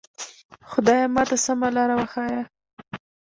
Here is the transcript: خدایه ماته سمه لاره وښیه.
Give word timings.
خدایه 0.71 1.05
ماته 1.15 1.35
سمه 1.45 1.67
لاره 1.75 1.93
وښیه. 1.97 2.41